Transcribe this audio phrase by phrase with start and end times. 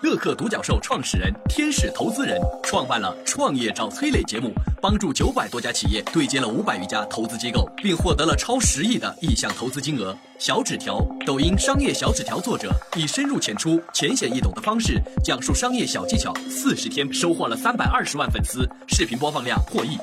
[0.00, 10.16] 乐客独角兽创始人、天使投资人，创办了《创业找崔磊》节目，帮助九百多家企业对接了五百余家投资机构，并获得了超十亿的意向投资金额。
[10.38, 19.98] 小纸条，抖音商业小纸条作者，以深入浅出、浅显易懂的方式讲述商业小技巧，四十天收获了三百二十万粉丝，视频播放量破亿。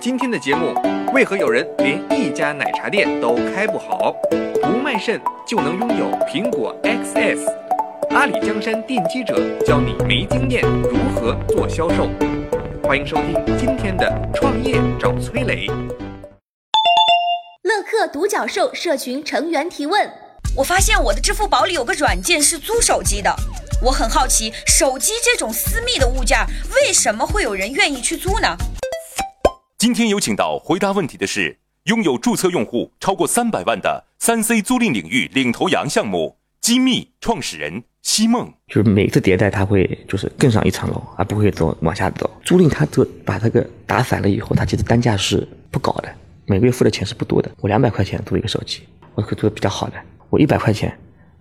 [0.00, 0.74] 今天的节目，
[1.12, 4.12] 为何有人连一家奶茶店都开不好？
[4.60, 7.67] 不卖肾就能拥有苹果 XS？
[8.10, 12.08] 阿里江山奠基者教你没经验如何做销售。
[12.82, 15.66] 欢迎收听今天的创业找崔磊。
[17.62, 20.10] 乐客独角兽社群成员提问：
[20.56, 23.34] 我发现我的支付宝里有个软件是租手机的，
[23.82, 26.38] 我很好奇，手机这种私密的物件，
[26.74, 28.56] 为什么会有人愿意去租呢？
[29.76, 38.50] 今天有请到回答问题的是拥有注册用户超过三百万的三 C 租赁领域领头羊项目机密创始人奚梦。
[38.66, 42.30] 就是每次迭代，它会就是更上一层楼，而不会走往下走。
[42.42, 46.08] 租赁它这把这个打散了以后，它其实单价是不高的，
[46.46, 47.50] 每个月付的钱是不多的。
[47.60, 48.82] 我两百块钱租一个手机，
[49.14, 49.96] 我可以租的比较好的；
[50.30, 50.90] 我一百块钱，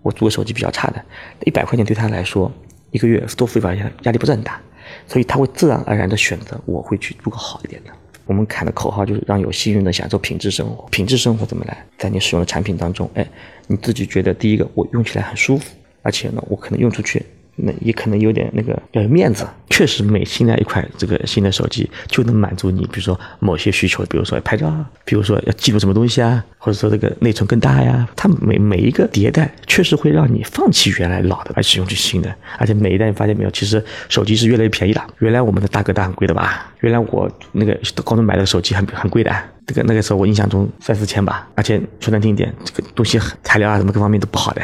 [0.02, 1.02] 我租个手机比较差的。
[1.46, 2.52] 一百块钱对他来说，
[2.92, 4.60] 一个月多付一百块钱压力不是很大，
[5.08, 7.92] 所以他会自然而然的选择我会去租个好一点的。
[8.26, 10.86] 我们喊的口号就是让有幸运的享受品质生活。
[10.90, 11.86] 品质生活怎么来？
[11.98, 13.26] 在你使用的产品当中，哎，
[13.68, 15.74] 你自己觉得第一个我用起来很舒服，
[16.08, 17.22] 而且呢，我可能用出去。
[17.60, 24.72] 那也可能有点那个要有面子，确实每新来一款这个新的手机就能满足你，比如说某些需求，比如说拍照，
[25.04, 35.04] 比如说要记录什么东西啊，或者说这个内存更大呀，它每每一个迭代确实会让你放弃原来老的，而使用起新的，而且每一代你发现没有，其实手机是越来越便宜了。
[35.18, 36.72] 原来我们的大哥大很贵的吧？
[36.82, 44.62] 原来我那个高中买的手机很很贵的，这个那个时候我印象中三四千吧，而且说难听一点，这个东西材料啊什么各方面都不好的。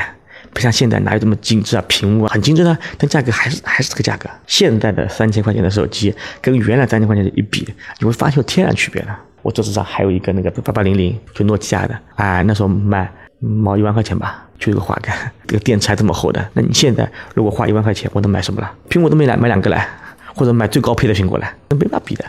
[0.53, 4.29] 不像现在哪有这么精致啊，屏幕啊很精致啊，但价格还是还是这个价格。
[4.47, 7.67] 现在的三千块钱的手机跟原来三千块钱的一比，
[7.99, 9.15] 你会发现有天然区别的。
[9.41, 16.47] 我桌子上还有一个那个八八零零，就诺基亚的，哎，那时候卖毛一万块钱吧，就一个滑盖，这个电池还这么厚的。
[16.53, 18.71] 那你现在如果花一万块钱，我能买什么了？
[18.89, 19.85] 苹果都没来，买两个来，
[20.33, 22.23] 或者买最高配的苹果来，那没法比的。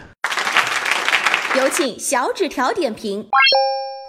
[1.56, 3.24] 有请小纸条点评。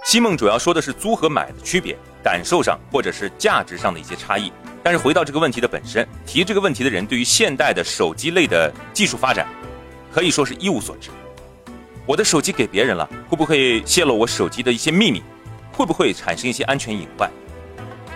[0.04, 4.52] 西梦主要说的是租和买的区别，感受上或者是价值上的一些差异。
[4.82, 9.48] 但是回到这个问题的本身，提这个问题的人对于现代的手机类的技术发展，
[10.12, 11.12] 可以说是一无所知。
[12.04, 15.22] 我的手机给别人了，会不会泄露我手机的一些秘密？
[15.72, 17.30] 会不会产生一些安全隐患？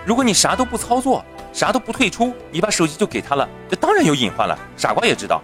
[0.08, 4.58] 如果你啥都不操作，啥都不退出，你把手机就给他了，这当然有隐患了。
[4.76, 5.40] 傻瓜也知道。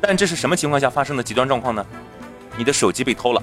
[0.00, 1.84] 但这是什么情况下发生的极端状况呢？
[2.56, 3.42] 你的手机被偷了。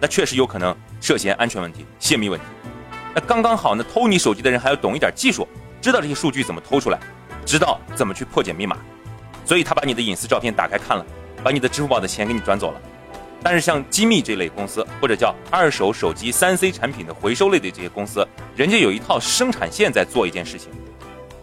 [0.00, 2.46] 那确实有可能涉嫌安全问题、泄密问题。
[3.14, 5.46] 那刚刚好呢，偷你手机的人还要懂一点技术，
[5.80, 6.98] 知道这些数据怎么偷出来，
[7.44, 8.76] 知道怎么去破解密码，
[9.44, 11.04] 所以他把你的隐私照片打开看了，
[11.42, 12.80] 把你的支付宝的钱给你转走了。
[13.42, 18.26] 但是像机密这类公司，或者叫二手手机三 C 产品的回收类的这些公司，
[18.56, 20.70] 人家有一套生产线在做一件事情，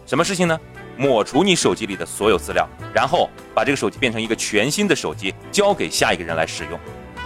[0.06, 0.58] 什么事情呢？
[0.98, 6.78] 抹除你手机里的所有资料，然后把这个手机变成一个全新的手机，交给下一个人来使用，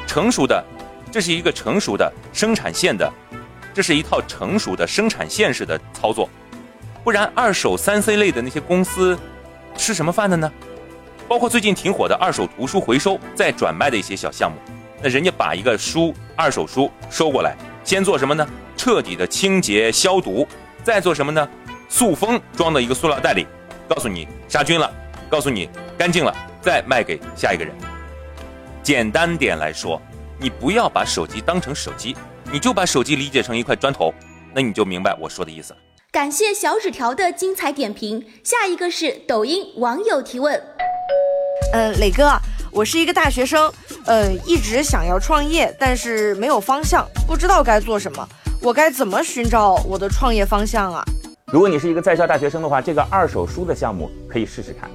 [0.06, 0.64] 成熟的。
[1.12, 3.12] 这是一个成熟的生产线的，
[3.72, 6.28] 这是一套成熟的生产线式的操作，
[7.04, 9.18] 不然二手三 C 类的那些公司
[9.76, 10.50] 吃什么饭的呢？
[11.28, 14.58] 包括最近挺火的二手图书回收再转卖的一些小项目，
[15.00, 18.46] 那人家把一个书二手书收过来，先做什么呢？
[18.76, 20.46] 彻底的清洁消毒，
[20.82, 21.48] 再做什么呢？
[21.88, 23.46] 塑封装到一个塑料袋里，
[23.88, 24.92] 告诉你杀菌了，
[25.28, 27.74] 告诉你干净了，再卖给下一个人。
[28.82, 30.00] 简单点来说。
[30.42, 32.16] 你不要把手机当成手机，
[32.52, 34.12] 你就把手机理解成一块砖头，
[34.52, 35.78] 那你就明白我说的意思了。
[36.10, 38.26] 感谢小纸条的精彩点评。
[38.42, 40.60] 下一个是抖音网友提问。
[41.72, 42.32] 呃，磊哥，
[42.72, 43.72] 我是一个大学生，
[44.04, 48.28] 呃，一直想要创业，但是没有方向，不知道该做什么，
[48.60, 51.04] 我该怎么寻找我的创业方向啊？
[51.52, 54.90] 如果你是一个在校大学生的话，这个二手书的项目可以试试看。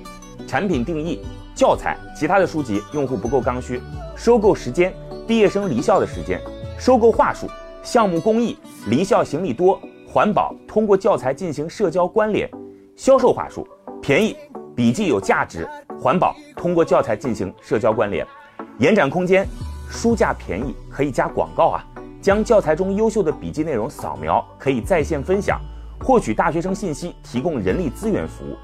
[0.46, 1.22] 产品定义、
[1.56, 3.81] 教材、其他的书籍，用户不够刚需，
[4.18, 4.94] 收购时间。
[5.25, 6.40] 毕业生离校的时间，
[6.77, 7.48] 收购话术，
[7.83, 8.57] 项目公益，
[8.88, 12.50] 离校行李多，环保，通过教材进行社交关联，
[12.98, 13.66] 销售话术，
[14.01, 14.36] 便宜，
[14.75, 15.68] 笔记有价值，
[16.00, 18.27] 环保，通过教材进行社交关联，
[18.77, 19.48] 延展空间，
[19.89, 21.86] 书价便宜，可以加广告啊，
[22.22, 25.62] 将教材中优秀的笔记内容扫描，可以在线分享，
[26.04, 28.57] 获取大学生信息，提供人力资源服务，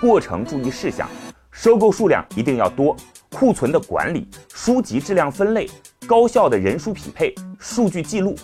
[0.00, 1.08] 过程注意事项，
[1.50, 2.94] 收购数量一定要多，
[3.30, 5.68] 库存的管理、书籍质量分类、
[6.06, 8.36] 高效的人书匹配、数据记录，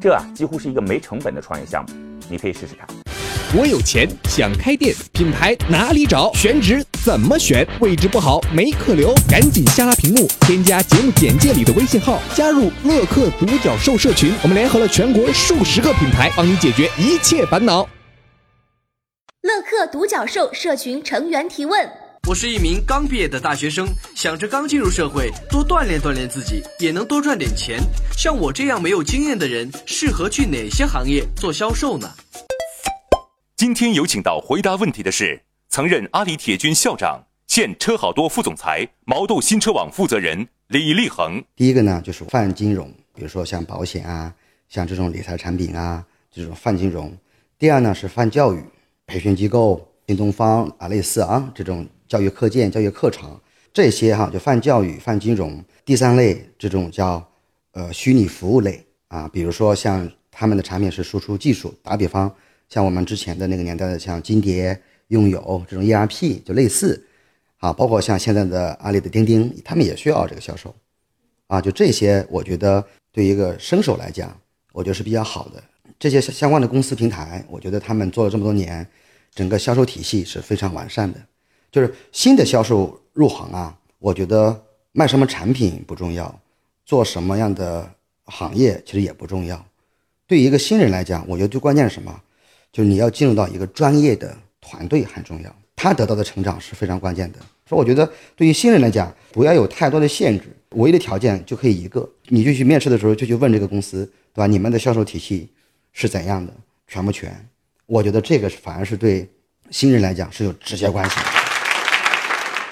[0.00, 1.94] 这啊几乎是一个没成本的创业项目，
[2.28, 2.86] 你可以试试看。
[3.52, 6.32] 我有钱想开店，品牌哪里找？
[6.34, 7.66] 选址怎么选？
[7.80, 14.32] 位置不好没客流，赶紧下拉屏幕，添加节目简介里的微信号，加入乐客独角兽社群。
[14.44, 17.88] 我们联合了全国数十个品牌，帮你解决一切烦恼。
[19.42, 21.90] 乐客独角兽社群成员提问：
[22.28, 27.80] 我是一名刚毕业的大学生，想着刚进入社会，多锻炼锻炼自己，也能多赚点钱。
[28.16, 32.08] 像我这样没有经验的人，适合去哪些行业做销售呢？
[33.56, 41.42] 今天有请到回答问题的是曾任阿里铁军校长、现车好多副总裁、毛豆新车网负责人李立恒。
[41.56, 44.32] 第一个呢，就是泛金融，比如说像保险啊，
[44.68, 47.12] 像这种理财产品啊，这种泛金融。
[47.58, 48.62] 第二呢是泛教育，
[49.06, 53.40] 培训机构、新东方啊，类似啊这种教育课件、教育课程
[53.72, 55.64] 这些哈，就泛教育、泛金融。
[55.84, 57.24] 第三类这种叫
[57.70, 62.34] 呃虚拟服务类啊，比如说像他们的产品是输出技术，打比方。
[62.68, 67.00] 像我们之前的那个年代的，像金蝶、用友这种 ERP 就类似，
[67.58, 70.74] 啊，包括像现在的阿里的钉钉，他们也需要这个销售，
[71.46, 74.36] 啊，就这些，我觉得对一个新手来讲，
[74.72, 75.62] 我觉得是比较好的。
[75.98, 78.86] 这些相关的公司平台，我觉得他们做了这么多年，
[79.32, 81.20] 整个销售体系是非常完善的。
[81.70, 84.60] 就是新的销售入行啊，我觉得
[84.92, 86.40] 卖什么产品不重要，
[86.84, 87.88] 做什么样的
[88.24, 89.64] 行业其实也不重要。
[90.26, 92.20] 对于一个新人来讲，我觉得最关键是什么？
[92.72, 97.38] 就是你要进入到一个专业的团队很重要，他得到的成长是非常关键的。
[97.66, 104.46] 所以我觉得对于新人来讲，不要有太多的限制，唯一的条件就可以一个，你就去面试的时候就去问这个公司，对吧？
[104.46, 105.48] 你们的销售体系
[105.92, 106.52] 是怎样的，
[106.86, 107.32] 全不全？
[107.86, 109.28] 我觉得这个反而是对
[109.70, 111.39] 新人来讲是有直接关系的。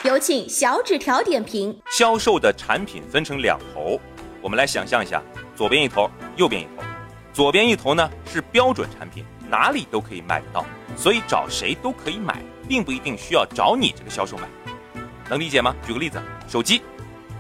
[0.05, 4.01] 有请小纸条点评：销售的产品分成两头，
[4.41, 5.21] 我们来想象一下，
[5.57, 6.85] 左边一头，右边一头。
[7.33, 9.25] 左边一头呢是标准产品。
[9.51, 10.65] 哪里都可以买得到，
[10.95, 14.47] 所以找谁都可以买，并不一定需要找你这个销售买，
[15.29, 15.75] 能理解吗？
[15.87, 16.83] 举个例子，手机，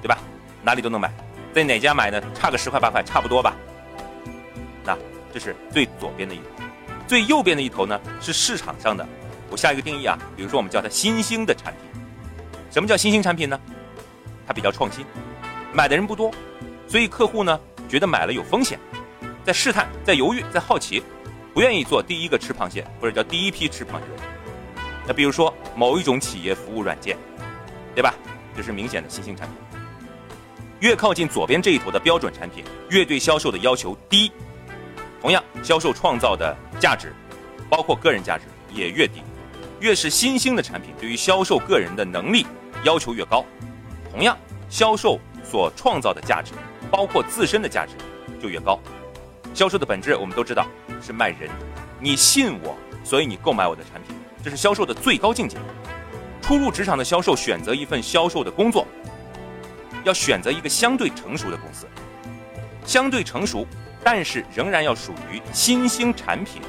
[0.00, 0.18] 对吧？
[0.62, 1.12] 哪里都能买，
[1.52, 2.20] 在哪家买呢？
[2.34, 3.54] 差个十块八块，差不多吧。
[4.82, 4.96] 那
[5.32, 6.64] 这是最左边的一头，
[7.06, 9.06] 最右边的一头呢是市场上的，
[9.50, 11.97] 我下一个定义啊，比如说我们叫它新兴的产品。
[12.78, 13.60] 什么叫新兴产品呢？
[14.46, 15.04] 它比较创新，
[15.72, 16.30] 买的人不多，
[16.86, 17.58] 所以客户呢
[17.88, 18.78] 觉得买了有风险，
[19.42, 21.02] 在试探，在犹豫，在好奇。
[21.52, 24.22] 不愿意做第一个吃螃蟹，或者叫第一批吃螃蟹的。
[25.08, 27.16] 那比如说某一种企业服务软件，
[27.96, 28.14] 对吧？
[28.56, 29.56] 这是明显的新兴产品。
[30.78, 34.30] 越靠近左边这一头的标准产品，越对销售的要求低。
[35.20, 37.12] 同样，销售创造的价值，
[37.68, 39.20] 包括个人价值也越低。
[39.80, 42.46] 越是新兴的产品，对于销售个人的能力
[42.84, 43.44] 要求越高。
[44.10, 44.36] 同样，
[44.68, 46.52] 销售所创造的价值，
[46.90, 47.92] 包括自身的价值
[48.40, 48.78] 就越高。
[49.54, 50.66] 销售的本质我们都知道。
[51.00, 51.48] 是卖人，
[52.00, 55.56] 你信我，所以你购买我的产品，这是销售的最高境界。
[56.42, 58.84] 初入职场的销售选择一份销售的工作，
[60.02, 61.86] 要选择一个相对成熟的公司，
[62.84, 63.64] 相对成熟，
[64.02, 66.60] 但是仍然要属于新兴产品，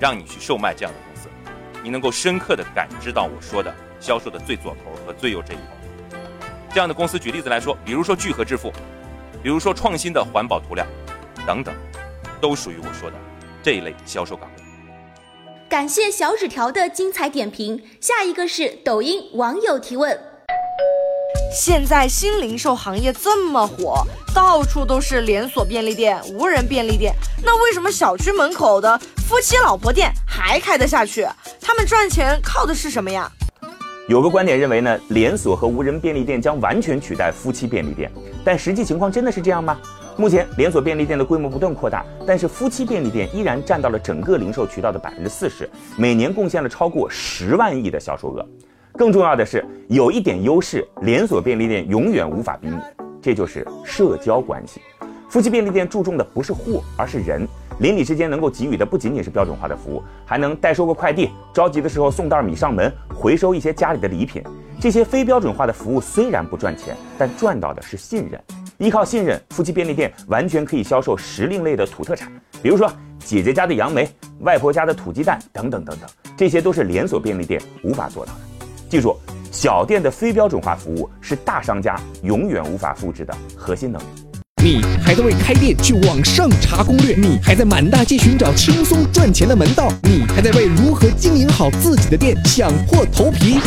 [0.00, 1.28] 让你去售卖这样的公司，
[1.80, 6.18] 你能够深刻的感知到我说的销售的最左头和最右这一头。
[6.72, 8.72] 这样的公司，举例子来说，比如说聚合支付，
[9.42, 10.86] 比如说创新的环保涂料，
[11.46, 11.74] 等等，
[12.40, 13.16] 都属于我说的。
[13.62, 14.62] 这一类销售岗位。
[15.68, 17.82] 感谢小纸条的精彩点评。
[18.00, 20.18] 下一个是抖音网友提问：
[21.52, 31.26] 现在新零售行业这么火，到处都是连锁便利店、无人便利店，那为什么小区门口的夫妻老婆店还开得下去？
[31.60, 33.30] 他们赚钱靠的是什么呀？
[34.08, 38.10] 有个观点认为呢，连锁和无人便利店将完全取代夫妻便利店，
[38.42, 39.76] 但实际情况真的是这样吗？
[40.16, 48.42] 目前连锁便利店的规模不断扩大，但是夫妻便利店依然占到了整个零售渠道的百分之四十，每年贡献了超过十万亿的销售额。
[48.94, 52.76] 更重要的是，有一点优势，连锁便利店永远无法比拟，
[53.20, 54.80] 这就是社交关系。
[55.28, 57.46] 夫妻便利店注重的不是货，而是人。
[57.78, 64.42] 邻里之间能够给予的不仅仅是标准化的服务，还能代收个快递，着急的时候送袋米上门，回收一些家里的礼品。
[64.80, 68.40] 这些非标准化的服务虽然不赚钱，但赚到的是信任。
[68.78, 72.30] 依靠信任，夫妻便利店完全可以销售时令类的土特产，
[72.62, 74.08] 比如说姐姐家的杨梅、
[74.40, 78.38] 外婆家的土鸡蛋等等等等，这些都是连锁便利店无法做到的。
[78.88, 79.16] 记住，
[79.50, 84.27] 小店的非标准化服务是大商家永远无法复制的核心能力。
[84.68, 93.58] 你还在为开店去网上查攻略，你还在满大街寻找轻松赚钱的门道，你还在为如何经营好自己的店想破头皮。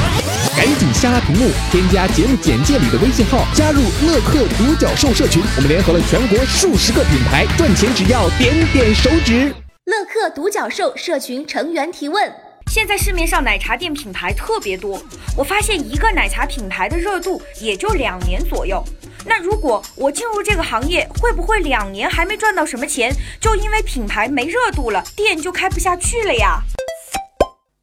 [0.55, 5.41] 赶紧下拉屏幕，添加节目简介里的微信号，加入乐客独角兽社群。
[5.55, 9.51] 我们联合了全国数十个品牌，赚钱只要点点手指。
[9.85, 12.31] 乐客独角兽社群成员提问：
[12.73, 14.97] 现在市面上奶茶店品牌特别多，
[15.35, 18.81] 我发现一个奶茶品牌的热度也就两年左右。
[19.25, 26.61] 那如果我进入这个行业，会不会两年还没赚到什么钱，就因为品牌没热度了，店就开不下去了呀？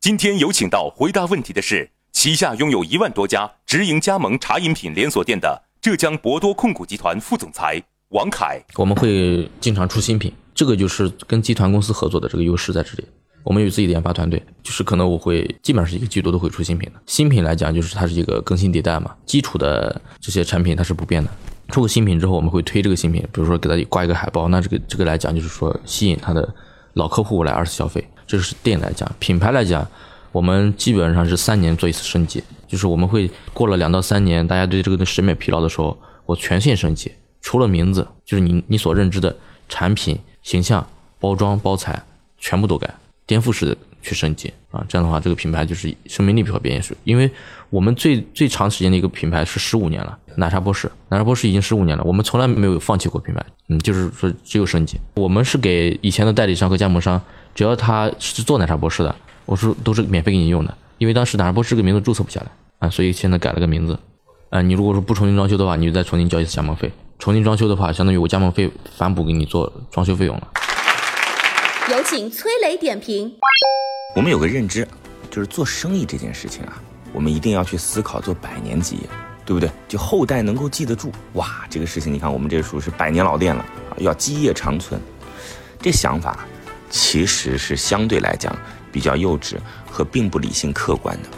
[0.01, 7.79] 今天有请到回答问题的是旗下拥有一万多家直营加盟茶饮品连锁店的浙江博多控股集团副总裁
[8.09, 8.59] 王凯。
[8.77, 13.07] 我们会经常出新品，这个就是跟集团公司合作的这个优势在这里。
[13.49, 17.01] 我们有自己的研发团队，就是可能我会基本上是一个季度都会出新品的。
[17.07, 21.31] 新品来讲，就是它是一个更新迭代嘛，基础的这些产品它是不变的。
[21.69, 26.47] 出个新品之后，我们会推这个新品，比如说给它挂一个海报，那这个这个来讲就是说吸引它的
[26.93, 28.07] 老客户来二次消费。
[28.27, 29.89] 这是店来讲，品牌来讲，
[30.31, 39.35] 我们基本上是三年做一次升级，就是我们会过了两到三年，大家对这个审美疲劳的时候，我全线升级，除了名字，就是你你所认知的
[39.71, 40.87] 产品形象、
[41.19, 42.03] 包装、包材
[42.37, 42.95] 全部都改。
[43.29, 47.31] 颠覆式的去升级啊，这样的话，这个品牌就是生命力比较变是，因为
[47.69, 54.99] 我们最最长时间的一个品牌是十五年了，奶茶博士，奶茶博士已经十五年了，我们从来没有放弃过品牌，嗯，就是说只有升级。
[55.15, 57.21] 我们是给以前的代理商和加盟商，
[57.55, 62.47] 只要他是做奶茶博士的，我说都是免费给你用的，因为当时奶茶博士这个名字注册不下来
[62.79, 63.99] 啊，所以现在改了个名字。
[64.51, 70.49] 啊，你如果说不重新装修的话，你就再重新交一次加盟费；重新装修的话，相当于我加盟费反补给你做装修费用了。
[71.91, 73.35] 有请崔磊点评。
[74.15, 74.87] 我们有个认知，
[75.31, 76.79] 就是做生意这件事情啊，
[77.15, 79.03] 我们一定要去思考做百年基业，
[79.47, 79.71] 对不对？
[79.89, 81.11] 就后代能够记得住。
[81.33, 85.01] 哇，这个事情你看，我们这属于是百年老店了啊，要基业长存。
[85.81, 86.47] 这想法
[86.91, 88.55] 其实是相对来讲
[88.93, 89.55] 比较幼稚
[89.91, 91.29] 和并不理性客观的。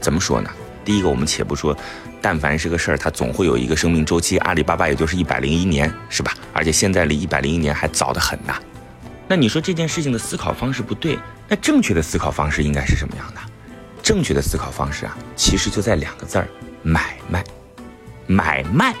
[0.00, 0.48] 怎么说呢？
[0.84, 1.76] 第一个，我们且不说，
[2.22, 4.38] 但凡是个事儿，它总会有一个生命周期。
[4.38, 6.32] 阿里巴巴也就是一百零一年，是吧？
[6.52, 8.56] 而且现在离一百零一年还早得很呐。
[9.28, 13.40] 那你说这件事情的思考方式不对，那正确的思考方式应该是什么样的？
[14.02, 16.48] 正确的思考方式啊，其实就在两个字儿：
[16.82, 17.44] 买卖。
[18.26, 18.94] 买卖，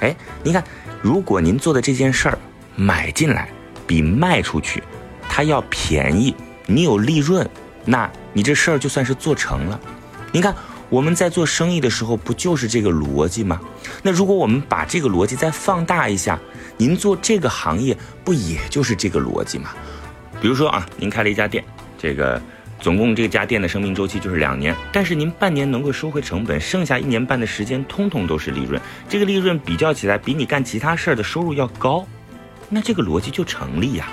[0.00, 0.62] 哎，你看，
[1.02, 2.38] 如果您做的这件事儿
[2.76, 3.48] 买进来
[3.86, 4.82] 比卖出去，
[5.28, 6.34] 它要便宜，
[6.66, 7.48] 你有利润，
[7.84, 9.80] 那你这事儿就算是做成了。
[10.30, 10.54] 您看
[10.88, 13.60] 我们在做生意的时候，不就是这个逻辑吗？
[14.02, 16.38] 那如果我们把这个逻辑再放大一下。
[16.76, 19.70] 您做这个行业不也就是这个逻辑吗？
[20.40, 21.64] 比如说啊，您开了一家店，
[21.96, 22.40] 这个
[22.80, 32.06] 总共这家店的生命周期就是两年，但是您半年能够收回成本，剩下一年半的时间通通都是利润，这个利润比较起来比你干其他事儿的收入要高，
[32.68, 34.08] 那这个逻辑就成立呀。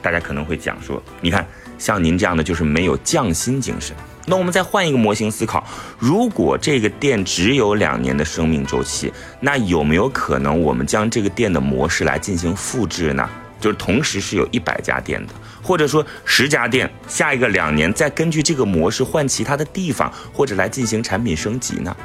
[0.00, 3.94] 大家可能会讲说，你看像您这样的就是没有匠心精神。
[4.28, 5.66] 那我们再换一个模型思考，
[5.98, 13.28] 如果这个店只有两年的生命周期，那有没有可能我们将这个店的模式来进行复制呢？
[13.58, 15.32] 就是同时是有一百家店的，
[15.62, 21.96] 或者说十家店，下一个两年再根据这个模式换其他的地方，或者来进行产品升级呢？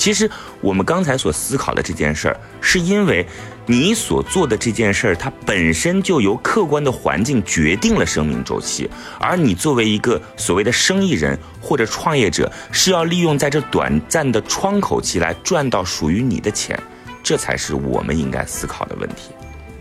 [0.00, 0.28] 其实
[0.62, 3.26] 我们刚才所思考的这件事儿，是因为
[3.66, 8.88] 你所做的这件事儿，它本身就由客观的环境决定了生命周期，
[9.18, 16.82] 而你作为一个所谓的生意人或者创业者，是要利用在这短暂的窗口期来赚到属于你的钱，
[17.22, 19.32] 这才是我们应该思考的问题。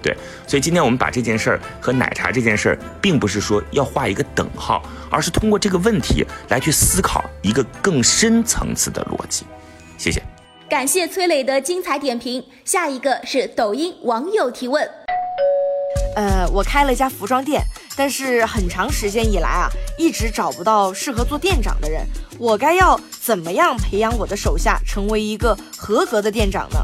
[0.02, 0.14] 对，
[0.46, 9.46] 所以今天我们把这件事儿和奶茶这件事儿，并不是说要画一个等号，而是通过这个问题来去思考一个更深层次的逻辑。
[10.00, 10.24] 谢谢，
[10.70, 12.41] 感谢崔磊的精彩点评。
[12.63, 14.89] 下一个是抖音网友提问。
[16.15, 17.62] 呃，我开了一家服装店，
[17.98, 22.06] 但是很长时间以来啊，一直找不到适合做店长的人。
[22.39, 26.79] 我该要怎么样培养我的手下，成为一个合格的店长呢？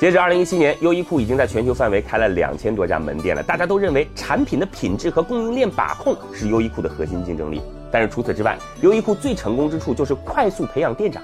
[0.00, 3.42] 截止二零一七年，优衣库已经在全球范围开了两千多家门店了。
[3.42, 7.60] 大家都认为产品的品质和供应链把控是优衣库的核心竞争力。
[7.90, 11.20] 但是除此之外，优衣库最成功之处就是快速培养店长。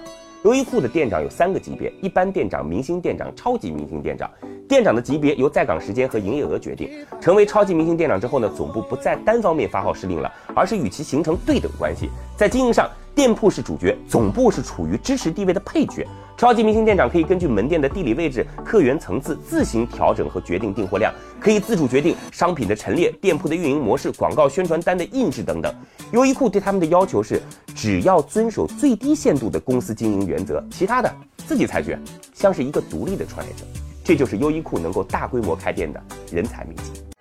[0.46, 4.30] 优衣库的店长有三个级别：一般店长、明星店长、超级明星店长。
[4.68, 6.88] 店长的级别由在岗时间和营业额决定。
[7.20, 12.10] 成为超级明星店长之后呢，总部不再单方面发号施令了，而是与其形成对等关系。
[12.36, 16.06] 在经营上，店铺是主角，总部是处于支持地位的配角。
[16.36, 25.74] 超级明星店长可以根据门店的地理位置、客源层次自行调整和决定订货量，可以自主决定商品的陈列、店铺的运营模式、广告宣传单的印制等等。
[26.12, 27.40] 优衣库对他们的要求是，
[27.74, 31.98] 只要遵守最低限度的公司经营原则，其他的自己裁决，
[32.34, 33.64] 像是一个独立的创业者。
[34.04, 37.15] 这就是优衣库能够大规模开店的人才秘籍。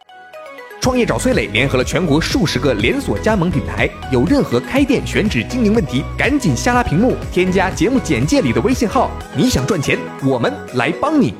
[0.85, 9.09] 创业找崔磊联合了全国数十个连锁加盟品牌，有任何开店选址经营问题，赶紧下拉屏幕，添加节目简介里的微信号。
[9.35, 11.33] 你想赚钱，我们来帮你。